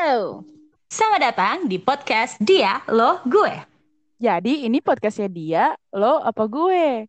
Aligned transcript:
Halo, 0.00 0.48
selamat 0.88 1.20
datang 1.20 1.56
di 1.68 1.76
podcast 1.76 2.40
Dia, 2.40 2.80
Lo, 2.88 3.20
Gue. 3.28 3.52
Jadi 4.16 4.64
ini 4.64 4.80
podcastnya 4.80 5.28
dia, 5.28 5.76
lo 5.92 6.24
apa 6.24 6.48
gue? 6.48 7.04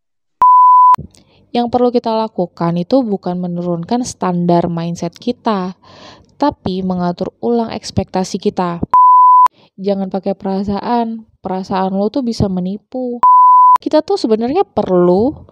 Yang 1.55 1.67
perlu 1.71 1.87
kita 1.95 2.11
lakukan 2.11 2.75
itu 2.75 2.99
bukan 2.99 3.39
menurunkan 3.39 4.03
standar 4.03 4.67
mindset 4.67 5.15
kita, 5.15 5.79
tapi 6.35 6.83
mengatur 6.83 7.31
ulang 7.39 7.71
ekspektasi 7.71 8.43
kita. 8.43 8.83
Jangan 9.79 10.11
pakai 10.11 10.35
perasaan, 10.35 11.31
perasaan 11.39 11.95
lo 11.95 12.11
tuh 12.11 12.27
bisa 12.27 12.51
menipu. 12.51 13.23
Kita 13.79 14.03
tuh 14.03 14.19
sebenarnya 14.19 14.67
perlu 14.67 15.47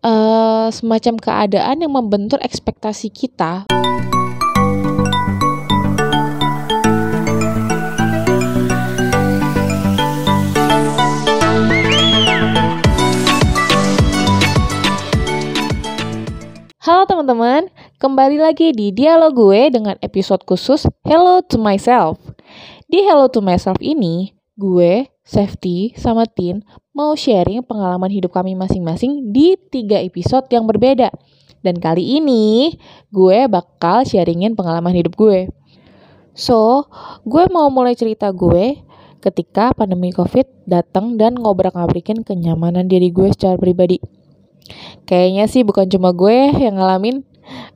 uh, 0.00 0.72
semacam 0.72 1.14
keadaan 1.20 1.84
yang 1.84 1.92
membentur 1.92 2.40
ekspektasi 2.40 3.12
kita. 3.12 3.68
Halo 16.84 17.08
teman-teman, 17.08 17.72
kembali 17.96 18.44
lagi 18.44 18.68
di 18.76 18.92
dialog 18.92 19.32
gue 19.32 19.72
dengan 19.72 19.96
episode 20.04 20.44
khusus 20.44 20.84
Hello 21.00 21.40
to 21.40 21.56
Myself. 21.56 22.20
Di 22.92 23.00
Hello 23.08 23.24
to 23.32 23.40
Myself 23.40 23.80
ini, 23.80 24.36
gue, 24.52 25.08
Safety, 25.24 25.96
sama 25.96 26.28
Tin 26.28 26.60
mau 26.92 27.16
sharing 27.16 27.64
pengalaman 27.64 28.12
hidup 28.12 28.36
kami 28.36 28.52
masing-masing 28.52 29.32
di 29.32 29.56
tiga 29.72 29.96
episode 30.04 30.44
yang 30.52 30.68
berbeda. 30.68 31.08
Dan 31.64 31.80
kali 31.80 32.20
ini, 32.20 32.76
gue 33.08 33.48
bakal 33.48 34.04
sharingin 34.04 34.52
pengalaman 34.52 34.92
hidup 34.92 35.16
gue. 35.16 35.48
So, 36.36 36.84
gue 37.24 37.48
mau 37.48 37.72
mulai 37.72 37.96
cerita 37.96 38.28
gue 38.28 38.76
ketika 39.24 39.72
pandemi 39.72 40.12
COVID 40.12 40.68
datang 40.68 41.16
dan 41.16 41.40
ngobrak-ngabrikin 41.40 42.28
kenyamanan 42.28 42.92
diri 42.92 43.08
gue 43.08 43.32
secara 43.32 43.56
pribadi. 43.56 44.13
Kayaknya 45.04 45.44
sih 45.48 45.62
bukan 45.62 45.88
cuma 45.88 46.16
gue 46.16 46.52
yang 46.56 46.80
ngalamin. 46.80 47.24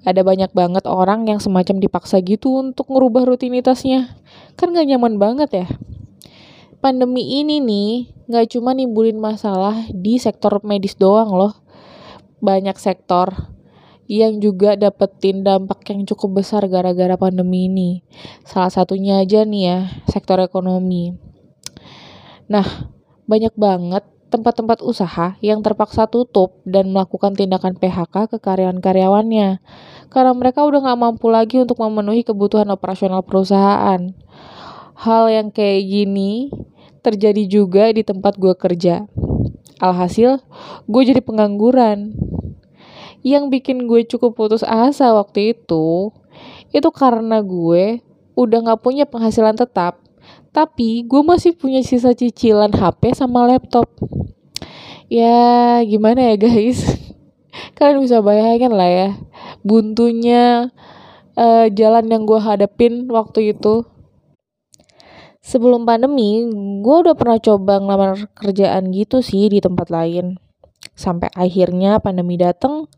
Ada 0.08 0.24
banyak 0.24 0.56
banget 0.56 0.88
orang 0.88 1.28
yang 1.28 1.38
semacam 1.38 1.76
dipaksa 1.76 2.24
gitu 2.24 2.64
untuk 2.64 2.88
ngerubah 2.88 3.28
rutinitasnya. 3.28 4.16
Kan 4.56 4.72
gak 4.72 4.88
nyaman 4.88 5.20
banget 5.20 5.50
ya. 5.64 5.66
Pandemi 6.80 7.44
ini 7.44 7.60
nih 7.60 7.90
gak 8.32 8.56
cuma 8.56 8.72
nimbulin 8.72 9.20
masalah 9.20 9.84
di 9.92 10.16
sektor 10.16 10.64
medis 10.64 10.96
doang 10.96 11.36
loh. 11.36 11.52
Banyak 12.40 12.80
sektor 12.80 13.52
yang 14.08 14.40
juga 14.40 14.72
dapetin 14.72 15.44
dampak 15.44 15.84
yang 15.92 16.08
cukup 16.08 16.40
besar 16.40 16.64
gara-gara 16.64 17.20
pandemi 17.20 17.68
ini. 17.68 17.90
Salah 18.48 18.72
satunya 18.72 19.20
aja 19.20 19.44
nih 19.44 19.62
ya, 19.68 19.78
sektor 20.08 20.40
ekonomi. 20.40 21.12
Nah, 22.48 22.64
banyak 23.28 23.52
banget 23.60 24.08
tempat-tempat 24.28 24.84
usaha 24.84 25.40
yang 25.40 25.64
terpaksa 25.64 26.04
tutup 26.04 26.60
dan 26.68 26.92
melakukan 26.92 27.32
tindakan 27.32 27.76
PHK 27.80 28.28
ke 28.28 28.36
karyawan-karyawannya 28.40 29.60
karena 30.12 30.32
mereka 30.36 30.64
udah 30.64 30.84
nggak 30.84 31.00
mampu 31.00 31.32
lagi 31.32 31.60
untuk 31.60 31.80
memenuhi 31.80 32.24
kebutuhan 32.24 32.68
operasional 32.68 33.24
perusahaan. 33.24 34.12
Hal 34.98 35.24
yang 35.30 35.48
kayak 35.48 35.84
gini 35.88 36.52
terjadi 37.00 37.44
juga 37.48 37.88
di 37.94 38.02
tempat 38.02 38.36
gue 38.36 38.52
kerja. 38.56 39.06
Alhasil, 39.78 40.42
gue 40.90 41.02
jadi 41.06 41.22
pengangguran. 41.22 42.12
Yang 43.22 43.44
bikin 43.50 43.86
gue 43.86 44.02
cukup 44.10 44.34
putus 44.34 44.66
asa 44.66 45.14
waktu 45.14 45.54
itu, 45.54 46.10
itu 46.74 46.88
karena 46.90 47.38
gue 47.42 48.02
udah 48.34 48.58
gak 48.70 48.80
punya 48.82 49.06
penghasilan 49.06 49.54
tetap 49.54 49.98
tapi 50.58 51.06
gue 51.06 51.22
masih 51.22 51.54
punya 51.54 51.86
sisa 51.86 52.10
cicilan 52.10 52.74
HP 52.74 53.14
sama 53.14 53.46
laptop. 53.46 53.86
Ya 55.06 55.78
gimana 55.86 56.34
ya 56.34 56.34
guys? 56.34 56.82
Kalian 57.78 58.02
bisa 58.02 58.18
bayangin 58.18 58.74
lah 58.74 58.90
ya. 58.90 59.08
Buntunya 59.62 60.74
uh, 61.38 61.70
jalan 61.70 62.10
yang 62.10 62.26
gue 62.26 62.42
hadapin 62.42 63.06
waktu 63.06 63.54
itu. 63.54 63.86
Sebelum 65.38 65.86
pandemi, 65.86 66.42
gue 66.82 66.96
udah 67.06 67.14
pernah 67.14 67.38
coba 67.38 67.78
ngelamar 67.78 68.26
kerjaan 68.34 68.90
gitu 68.90 69.22
sih 69.22 69.46
di 69.46 69.62
tempat 69.62 69.94
lain. 69.94 70.42
Sampai 70.98 71.30
akhirnya 71.38 72.02
pandemi 72.02 72.34
dateng, 72.34 72.90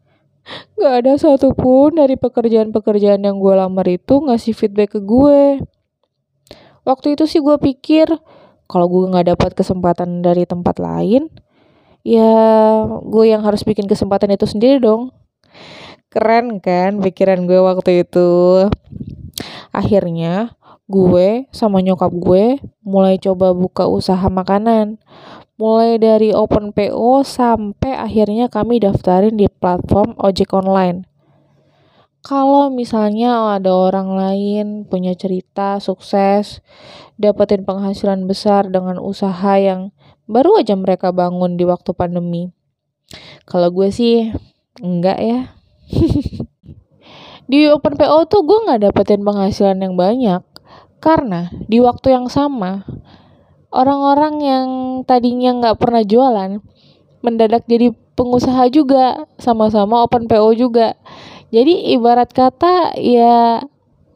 gak 0.81 1.05
ada 1.05 1.13
satupun 1.21 2.01
dari 2.01 2.17
pekerjaan-pekerjaan 2.17 3.21
yang 3.21 3.37
gue 3.37 3.53
lamar 3.53 3.85
itu 3.85 4.25
ngasih 4.25 4.57
feedback 4.57 4.97
ke 4.97 5.01
gue 5.05 5.61
waktu 6.85 7.19
itu 7.19 7.25
sih 7.29 7.41
gue 7.43 7.57
pikir 7.61 8.09
kalau 8.71 8.87
gue 8.87 9.11
nggak 9.11 9.35
dapat 9.35 9.51
kesempatan 9.59 10.23
dari 10.23 10.47
tempat 10.47 10.79
lain 10.79 11.27
ya 12.07 12.33
gue 13.03 13.25
yang 13.29 13.45
harus 13.45 13.61
bikin 13.67 13.85
kesempatan 13.85 14.33
itu 14.33 14.47
sendiri 14.49 14.81
dong. 14.81 15.13
Keren 16.11 16.59
kan 16.59 16.99
pikiran 16.99 17.47
gue 17.47 17.61
waktu 17.63 18.03
itu? 18.03 18.31
Akhirnya 19.71 20.59
gue 20.91 21.47
sama 21.55 21.79
nyokap 21.79 22.11
gue 22.11 22.59
mulai 22.83 23.15
coba 23.23 23.55
buka 23.55 23.87
usaha 23.87 24.27
makanan. 24.27 24.99
Mulai 25.61 26.01
dari 26.01 26.33
open 26.33 26.73
PO 26.73 27.21
sampai 27.23 27.93
akhirnya 27.93 28.49
kami 28.49 28.81
daftarin 28.81 29.37
di 29.37 29.45
platform 29.45 30.17
ojek 30.17 30.57
online 30.57 31.10
kalau 32.21 32.69
misalnya 32.69 33.57
ada 33.57 33.73
orang 33.73 34.13
lain 34.13 34.67
punya 34.85 35.17
cerita 35.17 35.81
sukses, 35.81 36.61
dapetin 37.17 37.65
penghasilan 37.65 38.29
besar 38.29 38.69
dengan 38.69 39.01
usaha 39.01 39.57
yang 39.57 39.93
baru 40.29 40.61
aja 40.61 40.77
mereka 40.77 41.11
bangun 41.17 41.57
di 41.57 41.65
waktu 41.65 41.97
pandemi. 41.97 42.53
Kalau 43.49 43.73
gue 43.73 43.89
sih 43.89 44.31
enggak 44.79 45.19
ya. 45.19 45.41
di 47.51 47.67
Open 47.67 47.99
PO 47.99 48.31
tuh 48.31 48.47
gue 48.47 48.59
nggak 48.63 48.81
dapetin 48.87 49.27
penghasilan 49.27 49.83
yang 49.83 49.99
banyak 49.99 50.39
karena 51.03 51.51
di 51.67 51.83
waktu 51.83 52.15
yang 52.15 52.31
sama 52.31 52.87
orang-orang 53.75 54.35
yang 54.39 54.69
tadinya 55.03 55.59
nggak 55.59 55.83
pernah 55.83 56.07
jualan 56.07 56.63
mendadak 57.27 57.67
jadi 57.67 57.91
pengusaha 58.15 58.71
juga 58.71 59.27
sama-sama 59.43 60.07
Open 60.07 60.31
PO 60.31 60.55
juga 60.55 60.95
jadi 61.51 61.95
ibarat 61.99 62.31
kata 62.31 62.95
ya 62.99 63.63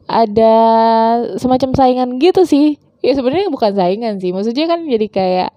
ada 0.05 0.55
semacam 1.35 1.71
saingan 1.75 2.09
gitu 2.21 2.47
sih. 2.47 2.79
Ya 3.05 3.13
sebenarnya 3.13 3.53
bukan 3.53 3.73
saingan 3.75 4.17
sih. 4.17 4.33
Maksudnya 4.33 4.65
kan 4.65 4.85
jadi 4.87 5.07
kayak 5.11 5.49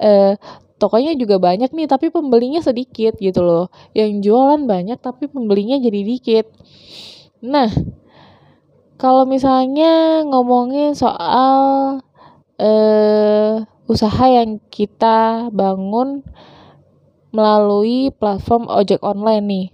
eh 0.00 0.34
tokonya 0.80 1.12
juga 1.16 1.36
banyak 1.36 1.70
nih 1.76 1.86
tapi 1.88 2.08
pembelinya 2.08 2.60
sedikit 2.64 3.16
gitu 3.20 3.40
loh. 3.44 3.68
Yang 3.96 4.26
jualan 4.28 4.64
banyak 4.64 4.98
tapi 5.00 5.28
pembelinya 5.28 5.76
jadi 5.80 6.00
dikit. 6.04 6.46
Nah, 7.44 7.68
kalau 9.00 9.24
misalnya 9.24 10.24
ngomongin 10.28 10.92
soal 10.92 11.60
eh 12.60 13.64
usaha 13.88 14.24
yang 14.28 14.60
kita 14.70 15.48
bangun 15.50 16.22
melalui 17.30 18.10
platform 18.14 18.66
ojek 18.68 19.00
online 19.00 19.44
nih 19.46 19.66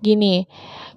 gini 0.00 0.48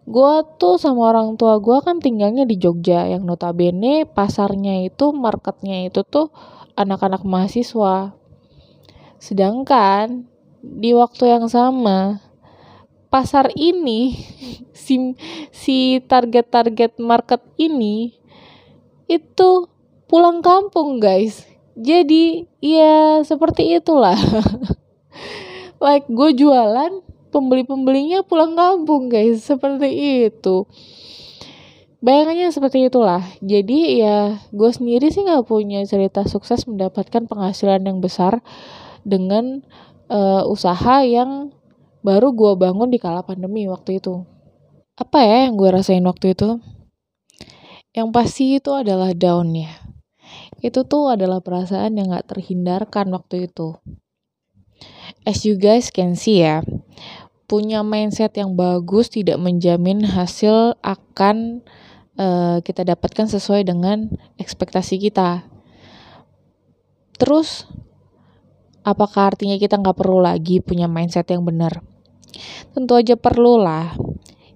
gue 0.04 0.34
tuh 0.60 0.76
sama 0.76 1.16
orang 1.16 1.40
tua 1.40 1.64
gue 1.64 1.80
kan 1.80 2.04
tinggalnya 2.04 2.44
di 2.44 2.60
Jogja 2.60 3.08
yang 3.08 3.24
notabene 3.24 4.04
pasarnya 4.04 4.84
itu 4.84 5.16
marketnya 5.16 5.88
itu 5.88 6.04
tuh 6.04 6.28
anak-anak 6.76 7.24
mahasiswa. 7.24 8.12
Sedangkan 9.22 10.28
di 10.60 10.92
waktu 10.92 11.32
yang 11.32 11.46
sama 11.48 12.20
pasar 13.08 13.54
ini 13.54 14.18
si 14.76 15.16
si 15.54 16.02
target-target 16.04 16.98
market 16.98 17.42
ini 17.56 18.18
itu 19.08 19.70
pulang 20.10 20.44
kampung 20.44 21.00
guys. 21.00 21.46
Jadi 21.74 22.46
ya 22.62 23.24
seperti 23.26 23.80
itulah. 23.80 24.18
Like 25.84 26.08
gue 26.08 26.30
jualan 26.38 27.02
pembeli-pembelinya 27.34 28.22
pulang 28.22 28.54
kampung 28.54 29.10
guys. 29.10 29.42
Seperti 29.42 30.30
itu. 30.30 30.70
Bayangannya 32.04 32.54
seperti 32.54 32.86
itulah. 32.86 33.26
Jadi 33.42 34.06
ya 34.06 34.38
gue 34.54 34.70
sendiri 34.70 35.10
sih 35.10 35.26
nggak 35.26 35.50
punya 35.50 35.82
cerita 35.90 36.30
sukses 36.30 36.70
mendapatkan 36.70 37.26
penghasilan 37.26 37.82
yang 37.82 37.98
besar 37.98 38.46
dengan 39.02 39.66
uh, 40.14 40.46
usaha 40.46 41.02
yang 41.02 41.50
baru 42.06 42.36
gue 42.36 42.54
bangun 42.60 42.94
di 42.94 43.02
kala 43.02 43.26
pandemi 43.26 43.66
waktu 43.66 43.98
itu. 43.98 44.22
Apa 44.94 45.26
ya 45.26 45.50
yang 45.50 45.58
gue 45.58 45.74
rasain 45.74 46.06
waktu 46.06 46.38
itu? 46.38 46.62
Yang 47.98 48.10
pasti 48.14 48.62
itu 48.62 48.70
adalah 48.70 49.16
down 49.18 49.58
ya 49.58 49.84
itu 50.64 50.88
tuh 50.88 51.12
adalah 51.12 51.44
perasaan 51.44 52.00
yang 52.00 52.16
gak 52.16 52.32
terhindarkan 52.32 53.12
waktu 53.12 53.52
itu. 53.52 53.76
As 55.28 55.44
you 55.44 55.60
guys 55.60 55.92
can 55.92 56.16
see 56.16 56.40
ya 56.40 56.64
punya 57.54 57.86
mindset 57.86 58.34
yang 58.34 58.58
bagus 58.58 59.14
tidak 59.14 59.38
menjamin 59.38 60.02
hasil 60.02 60.74
akan 60.82 61.62
uh, 62.18 62.58
kita 62.66 62.82
dapatkan 62.82 63.30
sesuai 63.30 63.70
dengan 63.70 64.10
ekspektasi 64.42 64.98
kita. 64.98 65.46
Terus, 67.22 67.70
apakah 68.82 69.38
artinya 69.38 69.54
kita 69.62 69.78
nggak 69.78 69.94
perlu 69.94 70.26
lagi 70.26 70.66
punya 70.66 70.90
mindset 70.90 71.30
yang 71.30 71.46
benar? 71.46 71.86
Tentu 72.74 72.98
aja 72.98 73.14
perlu 73.14 73.62
lah. 73.62 73.94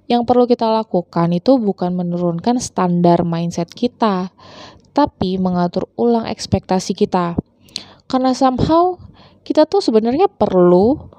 Yang 0.10 0.26
perlu 0.26 0.50
kita 0.50 0.66
lakukan 0.66 1.38
itu 1.38 1.62
bukan 1.62 1.94
menurunkan 1.94 2.58
standar 2.58 3.22
mindset 3.22 3.70
kita, 3.78 4.34
tapi 4.98 5.38
mengatur 5.38 5.86
ulang 6.02 6.26
ekspektasi 6.26 6.98
kita. 6.98 7.38
Karena 8.10 8.34
somehow 8.34 8.98
kita 9.46 9.70
tuh 9.70 9.86
sebenarnya 9.86 10.34
perlu 10.34 11.14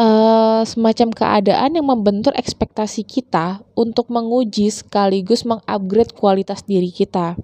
uh, 0.00 0.62
semacam 0.64 1.12
keadaan 1.12 1.76
yang 1.76 1.86
membentur 1.86 2.32
ekspektasi 2.32 3.04
kita 3.04 3.60
untuk 3.76 4.08
menguji 4.08 4.72
sekaligus 4.72 5.44
mengupgrade 5.44 6.16
kualitas 6.16 6.64
diri 6.64 6.88
kita. 6.88 7.36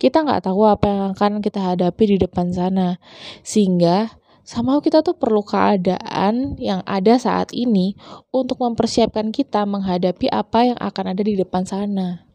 Kita 0.00 0.24
nggak 0.24 0.48
tahu 0.48 0.64
apa 0.66 0.84
yang 0.88 1.02
akan 1.14 1.32
kita 1.44 1.60
hadapi 1.60 2.16
di 2.16 2.18
depan 2.18 2.50
sana, 2.50 2.98
sehingga 3.44 4.16
sama 4.44 4.76
kita 4.84 5.00
tuh 5.00 5.16
perlu 5.16 5.40
keadaan 5.40 6.60
yang 6.60 6.84
ada 6.84 7.16
saat 7.16 7.54
ini 7.56 7.96
untuk 8.28 8.60
mempersiapkan 8.60 9.32
kita 9.32 9.64
menghadapi 9.64 10.28
apa 10.28 10.74
yang 10.74 10.78
akan 10.80 11.16
ada 11.16 11.22
di 11.24 11.38
depan 11.38 11.64
sana. 11.64 12.26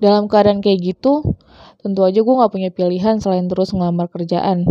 Dalam 0.00 0.28
keadaan 0.28 0.60
kayak 0.60 0.80
gitu, 0.96 1.36
tentu 1.80 2.04
aja 2.04 2.20
gue 2.20 2.34
gak 2.40 2.52
punya 2.52 2.68
pilihan 2.72 3.20
selain 3.20 3.48
terus 3.48 3.72
ngelamar 3.72 4.08
kerjaan. 4.12 4.64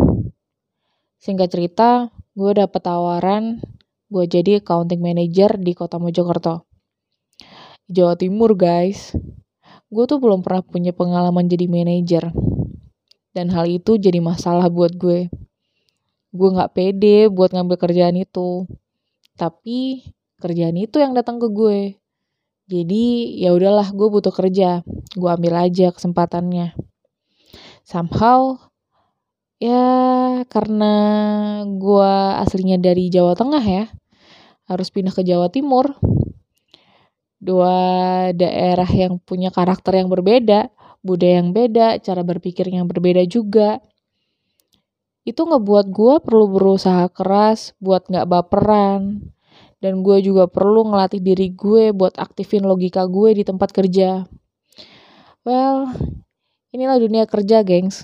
Singkat 1.21 1.50
cerita, 1.50 1.89
gue 2.38 2.51
dapet 2.53 2.81
tawaran 2.81 3.61
gue 4.09 4.25
jadi 4.25 4.59
accounting 4.59 5.00
manager 5.00 5.56
di 5.61 5.77
kota 5.77 6.01
Mojokerto. 6.01 6.65
Jawa 7.89 8.17
Timur 8.17 8.57
guys. 8.57 9.13
Gue 9.89 10.06
tuh 10.06 10.21
belum 10.21 10.45
pernah 10.45 10.61
punya 10.61 10.94
pengalaman 10.94 11.50
jadi 11.50 11.65
manajer. 11.65 12.33
Dan 13.33 13.53
hal 13.53 13.69
itu 13.69 13.97
jadi 13.97 14.21
masalah 14.21 14.69
buat 14.69 14.97
gue 14.97 15.29
gue 16.29 16.50
nggak 16.53 16.73
pede 16.77 17.25
buat 17.33 17.50
ngambil 17.50 17.77
kerjaan 17.89 18.13
itu 18.13 18.69
tapi 19.33 20.06
kerjaan 20.38 20.77
itu 20.77 21.01
yang 21.01 21.17
datang 21.17 21.41
ke 21.41 21.50
gue 21.50 21.97
jadi 22.69 23.06
ya 23.33 23.50
udahlah 23.50 23.89
gue 23.89 24.07
butuh 24.13 24.29
kerja 24.29 24.85
gue 25.17 25.29
ambil 25.29 25.57
aja 25.57 25.89
kesempatannya 25.89 26.77
somehow 27.81 28.61
ya 29.57 30.45
karena 30.45 30.94
gue 31.65 32.13
aslinya 32.45 32.77
dari 32.77 33.09
Jawa 33.09 33.33
Tengah 33.33 33.63
ya 33.65 33.85
harus 34.69 34.94
pindah 34.94 35.12
ke 35.12 35.25
Jawa 35.25 35.50
Timur 35.50 35.98
dua 37.42 37.75
daerah 38.36 38.88
yang 38.88 39.18
punya 39.19 39.50
karakter 39.50 39.98
yang 39.98 40.12
berbeda 40.12 40.69
budaya 41.01 41.42
yang 41.42 41.51
beda 41.56 41.98
cara 42.04 42.21
berpikir 42.21 42.68
yang 42.69 42.86
berbeda 42.86 43.24
juga 43.25 43.80
itu 45.30 45.45
ngebuat 45.45 45.94
gue 45.94 46.16
perlu 46.25 46.45
berusaha 46.50 47.06
keras 47.13 47.77
buat 47.77 48.10
gak 48.10 48.25
baperan. 48.25 49.30
Dan 49.80 50.04
gue 50.04 50.19
juga 50.19 50.50
perlu 50.50 50.89
ngelatih 50.92 51.21
diri 51.24 51.54
gue 51.54 51.95
buat 51.95 52.18
aktifin 52.18 52.66
logika 52.66 53.06
gue 53.06 53.38
di 53.38 53.44
tempat 53.45 53.71
kerja. 53.71 54.27
Well, 55.45 55.94
inilah 56.75 57.00
dunia 57.00 57.24
kerja, 57.30 57.63
gengs. 57.63 58.04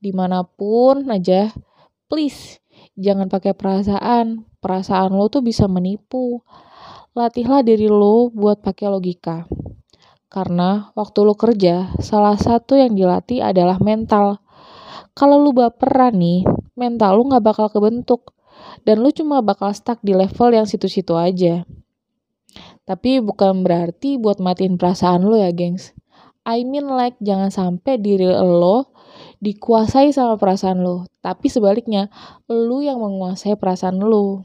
Di 0.00 0.16
mana 0.16 0.46
pun 0.46 1.10
aja, 1.12 1.52
please, 2.08 2.59
jangan 3.00 3.32
pakai 3.32 3.56
perasaan. 3.56 4.44
Perasaan 4.60 5.16
lo 5.16 5.32
tuh 5.32 5.40
bisa 5.40 5.64
menipu. 5.66 6.44
Latihlah 7.16 7.64
diri 7.64 7.88
lo 7.88 8.28
buat 8.28 8.60
pakai 8.60 8.92
logika. 8.92 9.48
Karena 10.30 10.94
waktu 10.94 11.26
lo 11.26 11.34
kerja, 11.34 11.90
salah 11.98 12.38
satu 12.38 12.78
yang 12.78 12.94
dilatih 12.94 13.42
adalah 13.42 13.82
mental. 13.82 14.38
Kalau 15.16 15.42
lu 15.42 15.50
baperan 15.50 16.14
nih, 16.14 16.46
mental 16.78 17.18
lu 17.18 17.26
gak 17.32 17.42
bakal 17.42 17.66
kebentuk. 17.66 18.36
Dan 18.86 19.02
lu 19.02 19.10
cuma 19.10 19.42
bakal 19.42 19.74
stuck 19.74 19.98
di 20.04 20.14
level 20.14 20.54
yang 20.54 20.68
situ-situ 20.70 21.18
aja. 21.18 21.66
Tapi 22.86 23.18
bukan 23.18 23.66
berarti 23.66 24.20
buat 24.20 24.38
matiin 24.38 24.78
perasaan 24.78 25.26
lo 25.26 25.34
ya, 25.34 25.50
gengs. 25.50 25.96
I 26.46 26.62
mean 26.62 26.88
like 26.88 27.18
jangan 27.18 27.50
sampai 27.50 27.98
diri 27.98 28.30
lo 28.30 28.90
dikuasai 29.40 30.12
sama 30.12 30.36
perasaan 30.36 30.84
lo. 30.84 31.08
Tapi 31.24 31.48
sebaliknya, 31.48 32.12
lu 32.46 32.84
yang 32.84 33.00
menguasai 33.00 33.56
perasaan 33.56 33.98
lo. 33.98 34.44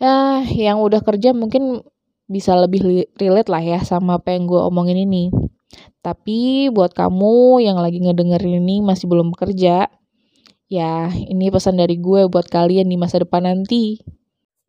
Ya, 0.00 0.40
yang 0.48 0.80
udah 0.80 1.04
kerja 1.04 1.36
mungkin 1.36 1.84
bisa 2.24 2.56
lebih 2.56 3.10
relate 3.20 3.52
lah 3.52 3.60
ya 3.60 3.78
sama 3.84 4.16
apa 4.16 4.32
yang 4.32 4.48
gue 4.48 4.60
omongin 4.60 4.96
ini. 4.96 5.28
Tapi 6.00 6.72
buat 6.72 6.96
kamu 6.96 7.60
yang 7.60 7.76
lagi 7.76 8.00
ngedengerin 8.00 8.64
ini 8.64 8.80
masih 8.80 9.04
belum 9.04 9.36
bekerja, 9.36 9.92
ya 10.72 10.92
ini 11.12 11.52
pesan 11.52 11.76
dari 11.76 12.00
gue 12.00 12.24
buat 12.32 12.48
kalian 12.48 12.88
di 12.88 12.96
masa 12.96 13.20
depan 13.20 13.44
nanti. 13.44 14.00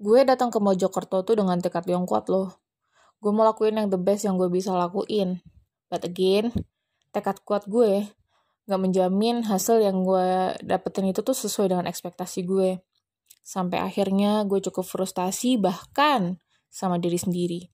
Gue 0.02 0.28
datang 0.28 0.52
ke 0.52 0.60
Mojokerto 0.60 1.24
tuh 1.24 1.40
dengan 1.40 1.62
tekad 1.64 1.88
yang 1.88 2.04
kuat 2.04 2.28
loh. 2.28 2.60
Gue 3.24 3.32
mau 3.32 3.48
lakuin 3.48 3.80
yang 3.80 3.88
the 3.88 4.02
best 4.02 4.28
yang 4.28 4.36
gue 4.36 4.50
bisa 4.52 4.74
lakuin. 4.76 5.40
But 5.88 6.04
again, 6.04 6.52
tekad 7.16 7.40
kuat 7.48 7.70
gue 7.70 8.10
gak 8.70 8.82
menjamin 8.82 9.46
hasil 9.46 9.82
yang 9.82 10.06
gue 10.06 10.58
dapetin 10.62 11.10
itu 11.10 11.22
tuh 11.26 11.34
sesuai 11.36 11.72
dengan 11.74 11.86
ekspektasi 11.90 12.46
gue. 12.46 12.82
Sampai 13.42 13.82
akhirnya 13.82 14.46
gue 14.46 14.62
cukup 14.62 14.86
frustasi 14.86 15.58
bahkan 15.58 16.38
sama 16.70 17.02
diri 17.02 17.18
sendiri 17.18 17.72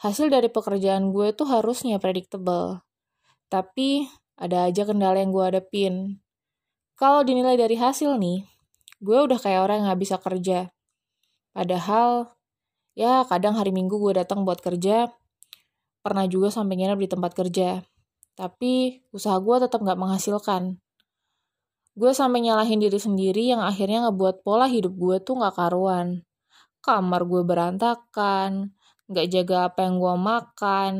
hasil 0.00 0.32
dari 0.32 0.48
pekerjaan 0.48 1.12
gue 1.12 1.36
tuh 1.36 1.44
harusnya 1.48 2.00
predictable. 2.00 2.80
Tapi 3.52 4.08
ada 4.40 4.64
aja 4.64 4.88
kendala 4.88 5.20
yang 5.20 5.28
gue 5.28 5.44
hadapin. 5.44 6.24
Kalau 6.96 7.20
dinilai 7.20 7.56
dari 7.60 7.76
hasil 7.76 8.16
nih, 8.16 8.48
gue 9.00 9.18
udah 9.20 9.36
kayak 9.36 9.60
orang 9.60 9.84
yang 9.84 9.86
gak 9.92 10.00
bisa 10.00 10.16
kerja. 10.16 10.72
Padahal, 11.52 12.32
ya 12.96 13.24
kadang 13.28 13.60
hari 13.60 13.72
minggu 13.76 13.96
gue 14.00 14.24
datang 14.24 14.48
buat 14.48 14.64
kerja, 14.64 15.12
pernah 16.00 16.24
juga 16.24 16.48
sampai 16.48 16.80
nginep 16.80 17.00
di 17.04 17.08
tempat 17.08 17.32
kerja. 17.36 17.84
Tapi 18.38 19.04
usaha 19.14 19.36
gue 19.38 19.56
tetap 19.62 19.82
gak 19.82 20.00
menghasilkan. 20.00 20.82
Gue 21.94 22.12
sampai 22.14 22.44
nyalahin 22.44 22.80
diri 22.80 22.96
sendiri 22.96 23.50
yang 23.50 23.60
akhirnya 23.60 24.08
ngebuat 24.08 24.46
pola 24.46 24.70
hidup 24.70 24.94
gue 24.94 25.16
tuh 25.22 25.40
gak 25.40 25.58
karuan. 25.58 26.22
Kamar 26.80 27.28
gue 27.28 27.44
berantakan, 27.44 28.72
nggak 29.10 29.26
jaga 29.28 29.56
apa 29.68 29.84
yang 29.84 29.98
gue 29.98 30.14
makan, 30.16 30.92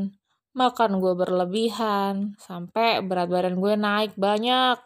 makan 0.52 0.90
gue 0.98 1.14
berlebihan, 1.14 2.34
sampai 2.42 3.00
berat 3.06 3.30
badan 3.30 3.56
gue 3.62 3.74
naik 3.78 4.12
banyak. 4.18 4.76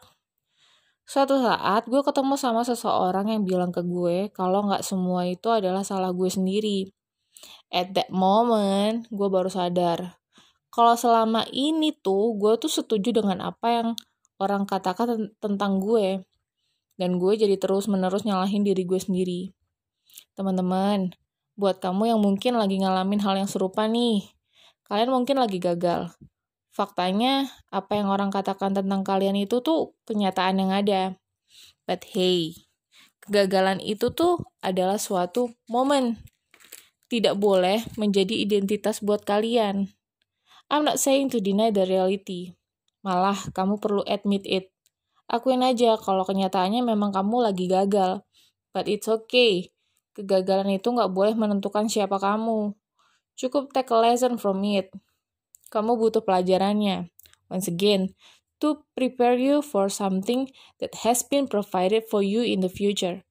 Suatu 1.09 1.41
saat 1.41 1.89
gue 1.89 2.01
ketemu 2.05 2.37
sama 2.37 2.65
seseorang 2.69 3.33
yang 3.33 3.43
bilang 3.49 3.73
ke 3.73 3.81
gue 3.81 4.29
kalau 4.33 4.69
nggak 4.69 4.85
semua 4.85 5.25
itu 5.29 5.49
adalah 5.49 5.81
salah 5.81 6.13
gue 6.13 6.29
sendiri. 6.29 6.89
At 7.73 7.97
that 7.97 8.13
moment, 8.13 9.09
gue 9.09 9.29
baru 9.29 9.49
sadar. 9.49 10.24
Kalau 10.75 10.99
selama 10.99 11.47
ini 11.55 11.95
tuh, 11.95 12.35
gue 12.35 12.59
tuh 12.59 12.67
setuju 12.67 13.15
dengan 13.15 13.39
apa 13.47 13.67
yang 13.71 13.89
orang 14.43 14.67
katakan 14.67 15.31
tentang 15.39 15.79
gue. 15.79 16.27
Dan 16.99 17.23
gue 17.23 17.39
jadi 17.39 17.55
terus-menerus 17.55 18.27
nyalahin 18.27 18.67
diri 18.67 18.83
gue 18.83 18.99
sendiri. 18.99 19.55
Teman-teman, 20.35 21.15
Buat 21.55 21.79
kamu 21.79 22.11
yang 22.11 22.19
mungkin 22.19 22.59
lagi 22.59 22.83
ngalamin 22.83 23.23
hal 23.23 23.39
yang 23.39 23.47
serupa 23.47 23.87
nih, 23.87 24.27
kalian 24.91 25.15
mungkin 25.15 25.39
lagi 25.39 25.63
gagal. 25.63 26.11
Faktanya, 26.75 27.47
apa 27.71 27.95
yang 27.95 28.11
orang 28.11 28.35
katakan 28.35 28.75
tentang 28.75 29.07
kalian 29.07 29.39
itu 29.39 29.63
tuh 29.63 29.95
kenyataan 30.03 30.59
yang 30.59 30.75
ada. 30.75 31.15
But 31.87 32.03
hey, 32.11 32.67
kegagalan 33.23 33.79
itu 33.79 34.11
tuh 34.11 34.43
adalah 34.67 34.99
suatu 34.99 35.55
momen. 35.71 36.19
Tidak 37.07 37.39
boleh 37.39 37.87
menjadi 37.95 38.35
identitas 38.35 38.99
buat 38.99 39.23
kalian. 39.23 39.94
I'm 40.73 40.85
not 40.85 41.01
saying 41.01 41.33
to 41.37 41.39
deny 41.45 41.69
the 41.69 41.85
reality. 41.85 42.57
Malah, 43.05 43.37
kamu 43.53 43.81
perlu 43.81 44.01
admit 44.09 44.49
it. 44.49 44.73
Akuin 45.29 45.61
aja 45.65 45.97
kalau 46.01 46.25
kenyataannya 46.25 46.85
memang 46.85 47.13
kamu 47.13 47.53
lagi 47.53 47.69
gagal. 47.69 48.25
But 48.73 48.89
it's 48.89 49.09
okay. 49.09 49.73
Kegagalan 50.15 50.79
itu 50.79 50.89
nggak 50.89 51.13
boleh 51.13 51.35
menentukan 51.37 51.91
siapa 51.91 52.17
kamu. 52.17 52.73
Cukup 53.35 53.75
take 53.75 53.91
a 53.91 53.99
lesson 53.99 54.39
from 54.39 54.63
it. 54.63 54.89
Kamu 55.69 55.99
butuh 55.99 56.23
pelajarannya. 56.23 57.11
Once 57.51 57.67
again, 57.69 58.15
to 58.63 58.87
prepare 58.97 59.37
you 59.37 59.61
for 59.61 59.91
something 59.91 60.49
that 60.81 61.05
has 61.05 61.21
been 61.27 61.51
provided 61.51 62.07
for 62.09 62.23
you 62.23 62.41
in 62.41 62.63
the 62.63 62.71
future. 62.71 63.27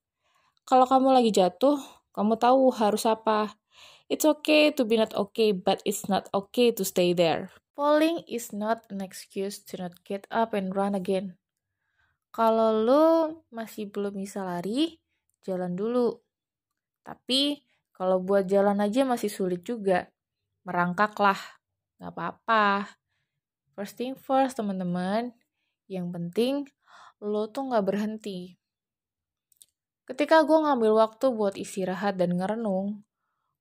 Kalau 0.67 0.85
kamu 0.85 1.17
lagi 1.17 1.31
jatuh, 1.33 1.81
kamu 2.13 2.37
tahu 2.37 2.69
harus 2.71 3.07
apa. 3.07 3.57
It's 4.11 4.27
okay 4.27 4.69
to 4.75 4.83
be 4.83 4.99
not 4.99 5.15
okay, 5.15 5.55
but 5.55 5.79
it's 5.87 6.11
not 6.11 6.27
okay 6.35 6.75
to 6.75 6.83
stay 6.83 7.15
there. 7.15 7.49
Falling 7.73 8.21
is 8.29 8.53
not 8.53 8.85
an 8.93 9.01
excuse 9.01 9.63
to 9.71 9.79
not 9.79 10.03
get 10.05 10.27
up 10.29 10.53
and 10.53 10.75
run 10.75 10.93
again. 10.93 11.39
Kalau 12.33 12.73
lo 12.73 13.05
masih 13.53 13.89
belum 13.93 14.17
bisa 14.17 14.41
lari, 14.41 14.97
jalan 15.45 15.77
dulu. 15.77 16.17
Tapi 17.05 17.61
kalau 17.93 18.21
buat 18.21 18.49
jalan 18.49 18.81
aja 18.81 19.05
masih 19.05 19.29
sulit 19.29 19.61
juga. 19.61 20.09
Merangkaklah. 20.65 21.37
Gak 22.01 22.11
apa-apa. 22.13 22.89
First 23.77 24.01
thing 24.01 24.17
first, 24.17 24.57
teman-teman. 24.57 25.33
Yang 25.85 26.07
penting, 26.09 26.55
lo 27.21 27.49
tuh 27.53 27.69
gak 27.69 27.85
berhenti. 27.85 28.57
Ketika 30.03 30.43
gue 30.43 30.57
ngambil 30.57 30.99
waktu 30.99 31.31
buat 31.31 31.55
istirahat 31.55 32.19
dan 32.19 32.35
ngerenung, 32.35 33.07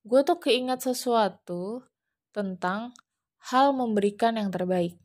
gue 0.02 0.20
tuh 0.26 0.38
keingat 0.42 0.82
sesuatu 0.82 1.86
tentang 2.34 2.90
hal 3.50 3.70
memberikan 3.70 4.34
yang 4.34 4.50
terbaik. 4.50 4.98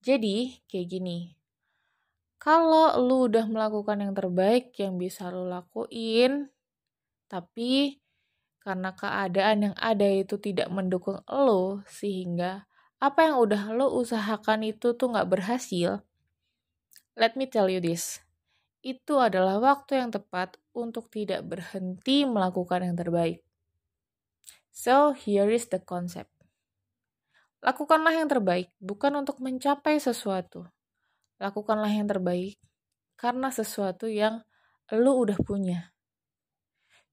Jadi, 0.00 0.64
kayak 0.64 0.88
gini. 0.88 1.18
Kalau 2.40 2.94
lu 3.02 3.26
udah 3.26 3.44
melakukan 3.50 4.00
yang 4.00 4.14
terbaik 4.14 4.70
yang 4.78 4.96
bisa 4.96 5.28
lu 5.28 5.50
lakuin, 5.50 6.48
tapi 7.26 7.98
karena 8.62 8.94
keadaan 8.94 9.72
yang 9.72 9.76
ada 9.76 10.06
itu 10.06 10.38
tidak 10.38 10.70
mendukung 10.70 11.20
lo, 11.26 11.82
sehingga 11.90 12.70
apa 13.02 13.28
yang 13.28 13.36
udah 13.42 13.74
lo 13.74 13.92
usahakan 13.98 14.62
itu 14.68 14.94
tuh 14.94 15.10
gak 15.10 15.26
berhasil, 15.26 16.06
let 17.18 17.34
me 17.34 17.50
tell 17.50 17.66
you 17.66 17.82
this 17.82 18.24
itu 18.86 19.18
adalah 19.18 19.58
waktu 19.58 19.98
yang 19.98 20.14
tepat 20.14 20.62
untuk 20.70 21.10
tidak 21.10 21.42
berhenti 21.42 22.22
melakukan 22.22 22.86
yang 22.86 22.94
terbaik. 22.94 23.42
So, 24.76 25.16
here 25.16 25.48
is 25.48 25.72
the 25.72 25.80
concept. 25.80 26.28
Lakukanlah 27.64 28.12
yang 28.12 28.28
terbaik 28.28 28.68
bukan 28.76 29.24
untuk 29.24 29.40
mencapai 29.40 29.96
sesuatu. 29.96 30.68
Lakukanlah 31.40 31.88
yang 31.88 32.04
terbaik 32.04 32.60
karena 33.16 33.48
sesuatu 33.48 34.04
yang 34.04 34.44
lu 34.92 35.16
udah 35.24 35.40
punya. 35.40 35.96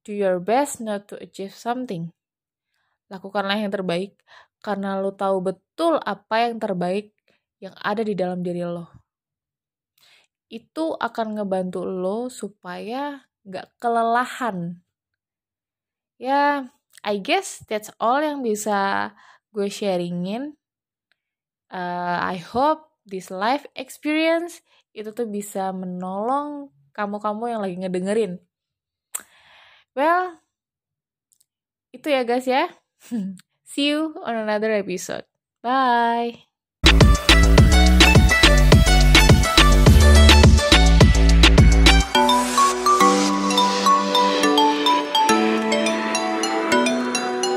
Do 0.04 0.12
your 0.12 0.44
best 0.44 0.84
not 0.84 1.08
to 1.08 1.16
achieve 1.24 1.56
something. 1.56 2.12
Lakukanlah 3.08 3.56
yang 3.56 3.72
terbaik 3.72 4.20
karena 4.60 5.00
lu 5.00 5.16
tahu 5.16 5.40
betul 5.56 6.04
apa 6.04 6.52
yang 6.52 6.60
terbaik 6.60 7.16
yang 7.64 7.72
ada 7.80 8.04
di 8.04 8.12
dalam 8.12 8.44
diri 8.44 8.68
lo 8.68 9.04
itu 10.54 10.94
akan 10.94 11.42
ngebantu 11.42 11.82
lo 11.82 12.30
supaya 12.30 13.26
nggak 13.42 13.82
kelelahan. 13.82 14.86
Ya, 16.22 16.70
I 17.04 17.20
guess 17.20 17.62
that's 17.68 17.92
all 18.00 18.24
yang 18.24 18.42
bisa 18.42 19.12
gue 19.52 19.68
sharingin. 19.68 20.56
Uh, 21.68 22.20
I 22.24 22.40
hope 22.40 22.88
this 23.04 23.28
life 23.28 23.68
experience 23.76 24.64
itu 24.96 25.12
tuh 25.12 25.28
bisa 25.28 25.76
menolong 25.76 26.72
kamu-kamu 26.96 27.44
yang 27.50 27.62
lagi 27.62 27.76
ngedengerin. 27.82 28.34
Well, 29.94 30.42
itu 31.94 32.08
ya 32.10 32.24
guys 32.26 32.48
ya. 32.50 32.72
See 33.72 33.94
you 33.94 34.18
on 34.24 34.38
another 34.38 34.74
episode. 34.74 35.26
Bye. 35.62 36.53